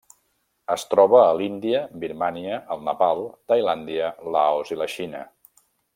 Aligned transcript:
Es 0.75 0.85
troba 0.93 1.19
a 1.25 1.35
l'Índia, 1.41 1.81
Birmània, 2.03 2.57
el 2.77 2.81
Nepal, 2.89 3.21
Tailàndia, 3.53 4.11
Laos 4.37 4.73
i 4.77 4.79
la 4.81 4.89
Xina. 4.99 5.23